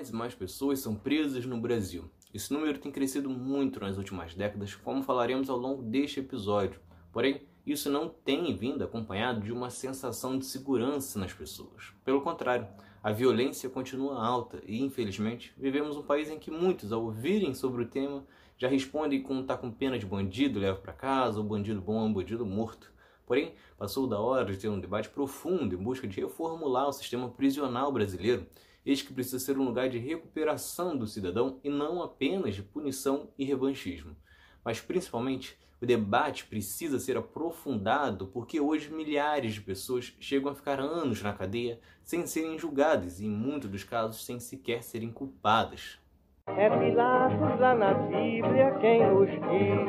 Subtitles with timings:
[0.00, 2.10] mais e mais pessoas são presas no Brasil.
[2.32, 6.80] Esse número tem crescido muito nas últimas décadas, como falaremos ao longo deste episódio.
[7.12, 11.92] Porém, isso não tem vindo acompanhado de uma sensação de segurança nas pessoas.
[12.02, 12.66] Pelo contrário,
[13.02, 17.82] a violência continua alta e, infelizmente, vivemos um país em que muitos, ao ouvirem sobre
[17.82, 18.24] o tema,
[18.56, 22.10] já respondem com tá com pena de bandido, leva para casa, ou bandido bom é
[22.10, 22.90] bandido morto.
[23.26, 27.28] Porém, passou da hora de ter um debate profundo em busca de reformular o sistema
[27.28, 28.46] prisional brasileiro,
[28.84, 33.28] este que precisa ser um lugar de recuperação do cidadão e não apenas de punição
[33.38, 34.16] e revanchismo.
[34.64, 40.78] Mas principalmente, o debate precisa ser aprofundado porque hoje milhares de pessoas chegam a ficar
[40.78, 45.98] anos na cadeia sem serem julgadas e, em muitos dos casos, sem sequer serem culpadas.
[46.46, 49.80] É Pilatos lá na Bíblia quem nos diz,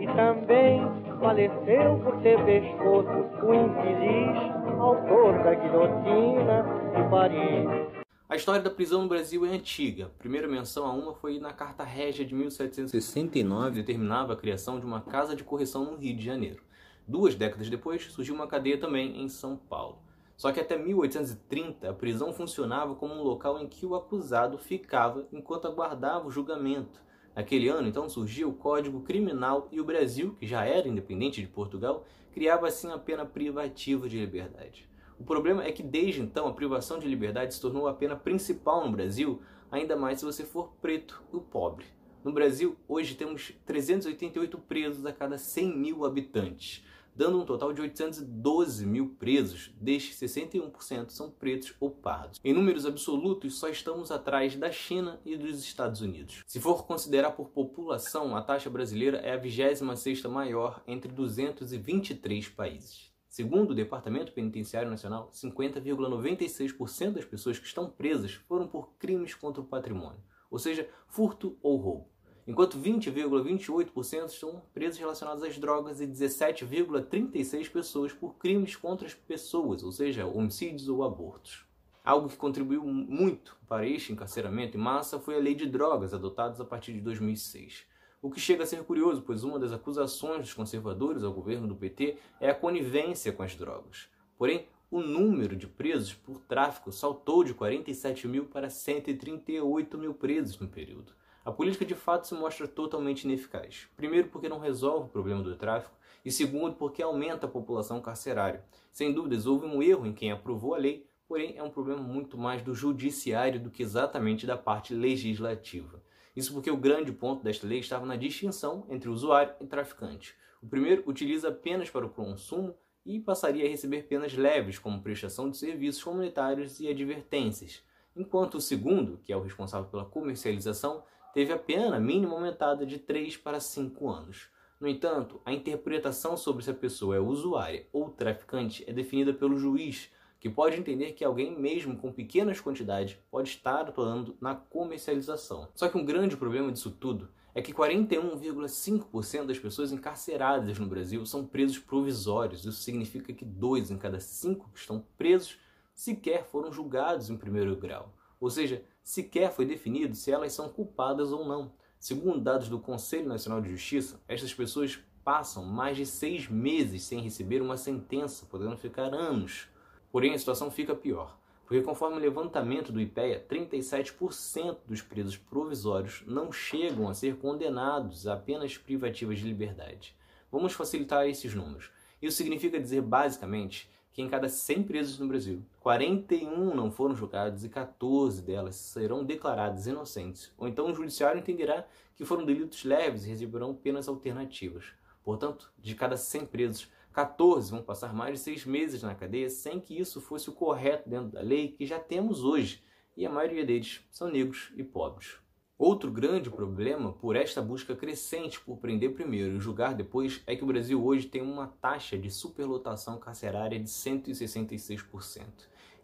[0.00, 0.80] e também
[1.20, 3.10] faleceu por ter pescoço
[3.44, 6.62] o infeliz autor da guilhotina
[6.94, 8.06] de Paris.
[8.28, 10.06] A história da prisão no Brasil é antiga.
[10.06, 14.86] A primeira menção a uma foi na Carta Régia de 1769, determinava a criação de
[14.86, 16.62] uma casa de correção no Rio de Janeiro.
[17.06, 19.98] Duas décadas depois, surgiu uma cadeia também em São Paulo.
[20.36, 25.26] Só que até 1830, a prisão funcionava como um local em que o acusado ficava
[25.32, 27.00] enquanto aguardava o julgamento.
[27.36, 31.46] Naquele ano, então, surgiu o Código Criminal e o Brasil, que já era independente de
[31.46, 34.88] Portugal, criava assim a pena privativa de liberdade.
[35.20, 38.86] O problema é que desde então a privação de liberdade se tornou a pena principal
[38.86, 41.84] no Brasil, ainda mais se você for preto ou pobre.
[42.24, 46.82] No Brasil, hoje temos 388 presos a cada 100 mil habitantes
[47.16, 52.38] dando um total de 812 mil presos, destes 61% são pretos ou pardos.
[52.44, 56.42] Em números absolutos, só estamos atrás da China e dos Estados Unidos.
[56.46, 63.10] Se for considerar por população, a taxa brasileira é a 26ª maior entre 223 países.
[63.26, 69.62] Segundo o Departamento Penitenciário Nacional, 50,96% das pessoas que estão presas foram por crimes contra
[69.62, 72.15] o patrimônio, ou seja, furto ou roubo
[72.46, 79.82] enquanto 20,28% estão presos relacionados às drogas e 17,36% pessoas por crimes contra as pessoas,
[79.82, 81.66] ou seja, homicídios ou abortos.
[82.04, 86.62] Algo que contribuiu muito para este encarceramento em massa foi a lei de drogas, adotada
[86.62, 87.84] a partir de 2006.
[88.22, 91.74] O que chega a ser curioso, pois uma das acusações dos conservadores ao governo do
[91.74, 94.08] PT é a conivência com as drogas.
[94.38, 100.58] Porém, o número de presos por tráfico saltou de 47 mil para 138 mil presos
[100.60, 101.12] no período.
[101.46, 103.86] A política de fato se mostra totalmente ineficaz.
[103.96, 108.64] Primeiro, porque não resolve o problema do tráfico, e segundo, porque aumenta a população carcerária.
[108.90, 112.36] Sem dúvidas, houve um erro em quem aprovou a lei, porém é um problema muito
[112.36, 116.02] mais do judiciário do que exatamente da parte legislativa.
[116.34, 120.34] Isso porque o grande ponto desta lei estava na distinção entre usuário e traficante.
[120.60, 122.74] O primeiro utiliza apenas para o consumo
[123.04, 127.84] e passaria a receber penas leves, como prestação de serviços comunitários e advertências,
[128.16, 131.04] enquanto o segundo, que é o responsável pela comercialização,
[131.36, 134.48] teve a pena mínima aumentada de 3 para 5 anos.
[134.80, 139.58] No entanto, a interpretação sobre se a pessoa é usuária ou traficante é definida pelo
[139.58, 140.10] juiz,
[140.40, 145.68] que pode entender que alguém, mesmo com pequenas quantidades, pode estar atuando na comercialização.
[145.74, 151.26] Só que um grande problema disso tudo é que 41,5% das pessoas encarceradas no Brasil
[151.26, 152.60] são presos provisórios.
[152.64, 155.58] Isso significa que dois em cada cinco que estão presos
[155.94, 158.10] sequer foram julgados em primeiro grau.
[158.40, 161.72] Ou seja, sequer foi definido se elas são culpadas ou não.
[161.98, 167.20] Segundo dados do Conselho Nacional de Justiça, estas pessoas passam mais de seis meses sem
[167.20, 169.68] receber uma sentença, podendo ficar anos.
[170.12, 171.36] Porém, a situação fica pior,
[171.66, 178.28] porque conforme o levantamento do IPEA, 37% dos presos provisórios não chegam a ser condenados
[178.28, 180.14] a apenas privativas de liberdade.
[180.50, 181.90] Vamos facilitar esses números.
[182.22, 187.64] Isso significa dizer basicamente que em cada 100 presos no Brasil, 41 não foram julgados
[187.64, 193.26] e 14 delas serão declaradas inocentes, ou então o judiciário entenderá que foram delitos leves
[193.26, 194.86] e receberão penas alternativas.
[195.22, 199.78] Portanto, de cada 100 presos, 14 vão passar mais de seis meses na cadeia sem
[199.78, 202.82] que isso fosse o correto dentro da lei que já temos hoje,
[203.14, 205.36] e a maioria deles são negros e pobres.
[205.78, 210.64] Outro grande problema por esta busca crescente por prender primeiro e julgar depois é que
[210.64, 215.44] o Brasil hoje tem uma taxa de superlotação carcerária de 166%.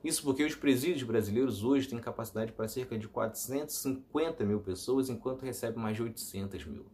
[0.05, 5.47] Isso porque os presídios brasileiros hoje têm capacidade para cerca de 450 mil pessoas, enquanto
[5.47, 6.85] recebem mais de 800 mil.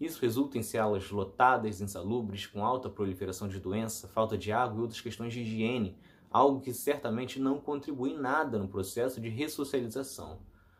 [0.00, 4.82] Isso resulta em celas lotadas, insalubres, com alta proliferação de doença, falta de água e
[4.82, 5.98] outras questões de higiene,
[6.30, 10.38] algo que certamente não contribui nada no processo de ressocialização.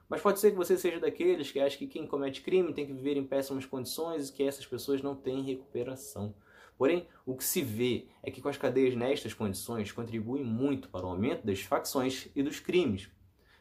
[0.09, 2.93] Mas pode ser que você seja daqueles que acha que quem comete crime tem que
[2.93, 6.35] viver em péssimas condições e que essas pessoas não têm recuperação.
[6.79, 11.05] Porém, o que se vê é que com as cadeias nestas condições contribuem muito para
[11.05, 13.11] o aumento das facções e dos crimes.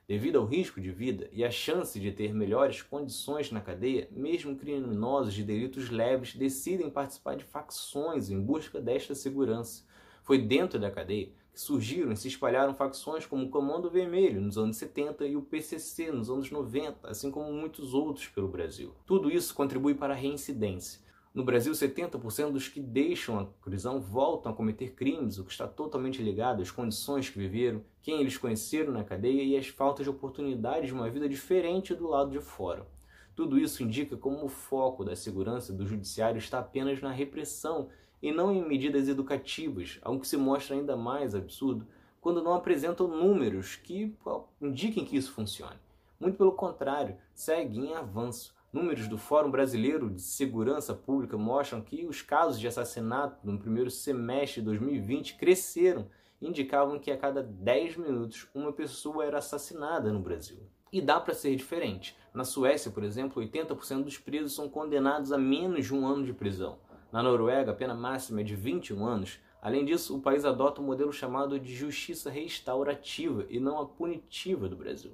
[0.07, 4.55] Devido ao risco de vida e à chance de ter melhores condições na cadeia, mesmo
[4.55, 9.83] criminosos de delitos leves decidem participar de facções em busca desta segurança.
[10.23, 11.29] Foi dentro da cadeia
[11.62, 16.12] surgiram e se espalharam facções como o Comando Vermelho nos anos 70 e o PCC
[16.12, 18.94] nos anos 90, assim como muitos outros pelo Brasil.
[19.06, 21.06] Tudo isso contribui para a reincidência.
[21.33, 25.68] No Brasil, 70% dos que deixam a prisão voltam a cometer crimes, o que está
[25.68, 30.09] totalmente ligado às condições que viveram, quem eles conheceram na cadeia e às faltas de
[30.09, 32.88] oportunidades de uma vida diferente do lado de fora.
[33.37, 37.87] Tudo isso indica como o foco da segurança do judiciário está apenas na repressão
[38.19, 41.85] e não em medidas educativas, algo que se mostra ainda mais absurdo
[42.19, 44.11] quando não apresentam números que
[44.59, 45.77] indiquem que isso funcione.
[46.19, 52.07] Muito pelo contrário, segue em avanço Números do Fórum Brasileiro de Segurança Pública mostram que
[52.07, 56.07] os casos de assassinato no primeiro semestre de 2020 cresceram
[56.41, 60.57] e indicavam que a cada 10 minutos uma pessoa era assassinada no Brasil.
[60.91, 62.15] E dá para ser diferente.
[62.33, 66.33] Na Suécia, por exemplo, 80% dos presos são condenados a menos de um ano de
[66.33, 66.77] prisão.
[67.11, 69.39] Na Noruega, a pena máxima é de 21 anos.
[69.61, 74.69] Além disso, o país adota um modelo chamado de justiça restaurativa e não a punitiva
[74.69, 75.11] do Brasil.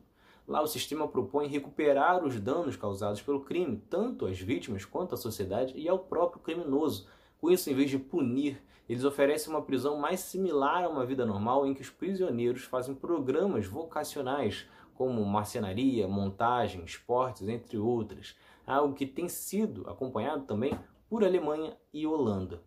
[0.47, 5.17] Lá o sistema propõe recuperar os danos causados pelo crime, tanto às vítimas quanto à
[5.17, 7.07] sociedade e ao próprio criminoso.
[7.39, 11.25] Com isso, em vez de punir, eles oferecem uma prisão mais similar a uma vida
[11.25, 18.35] normal em que os prisioneiros fazem programas vocacionais, como marcenaria, montagem, esportes, entre outras,
[18.65, 20.77] algo que tem sido acompanhado também
[21.09, 22.61] por Alemanha e Holanda.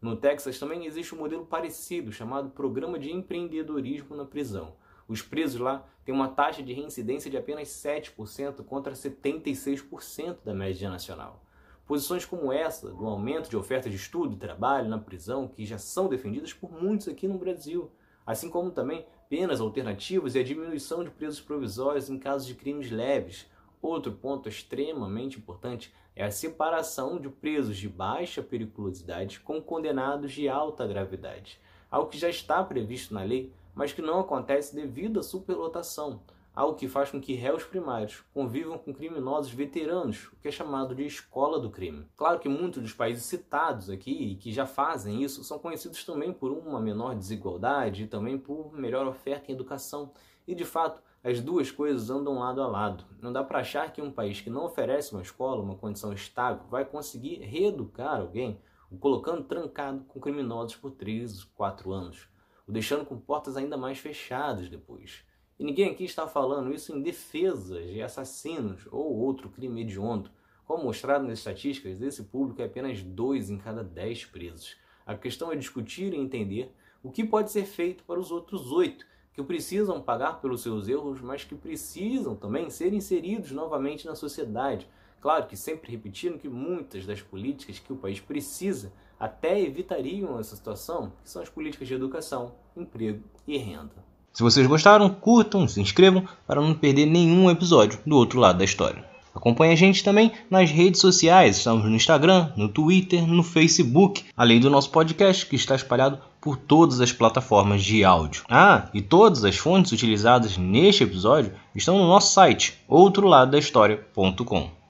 [0.00, 4.74] No Texas também existe um modelo parecido chamado Programa de Empreendedorismo na Prisão.
[5.06, 10.90] Os presos lá têm uma taxa de reincidência de apenas 7% contra 76% da média
[10.90, 11.44] nacional.
[11.86, 15.78] Posições como essa, do aumento de oferta de estudo e trabalho na prisão, que já
[15.78, 17.90] são defendidas por muitos aqui no Brasil,
[18.26, 22.90] assim como também penas alternativas e a diminuição de presos provisórios em casos de crimes
[22.90, 23.46] leves.
[23.80, 30.50] Outro ponto extremamente importante é a separação de presos de baixa periculosidade com condenados de
[30.50, 31.58] alta gravidade,
[31.90, 36.20] algo que já está previsto na lei mas que não acontece devido à superlotação,
[36.54, 40.94] algo que faz com que réus primários convivam com criminosos veteranos, o que é chamado
[40.94, 42.06] de escola do crime.
[42.16, 46.32] Claro que muitos dos países citados aqui e que já fazem isso são conhecidos também
[46.32, 50.12] por uma menor desigualdade e também por melhor oferta em educação.
[50.46, 53.04] E de fato, as duas coisas andam lado a lado.
[53.20, 56.64] Não dá para achar que um país que não oferece uma escola, uma condição estável,
[56.68, 58.60] vai conseguir reeducar alguém,
[58.90, 62.32] o colocando trancado com criminosos por 3, 4 anos
[62.66, 65.24] o deixando com portas ainda mais fechadas depois.
[65.62, 70.28] E ninguém aqui está falando isso em defesa de assassinos ou outro crime hediondo.
[70.66, 74.76] Como mostrado nas estatísticas, esse público é apenas dois em cada dez presos.
[75.06, 79.06] A questão é discutir e entender o que pode ser feito para os outros oito,
[79.32, 84.88] que precisam pagar pelos seus erros, mas que precisam também ser inseridos novamente na sociedade.
[85.20, 90.56] Claro que sempre repetindo que muitas das políticas que o país precisa até evitariam essa
[90.56, 94.10] situação, que são as políticas de educação, emprego e renda.
[94.32, 98.64] Se vocês gostaram, curtam, se inscrevam para não perder nenhum episódio do outro lado da
[98.64, 99.04] história.
[99.34, 104.60] Acompanhe a gente também nas redes sociais, estamos no Instagram, no Twitter, no Facebook, além
[104.60, 108.44] do nosso podcast que está espalhado por todas as plataformas de áudio.
[108.48, 114.81] Ah, e todas as fontes utilizadas neste episódio estão no nosso site, outroladodahistoria.com.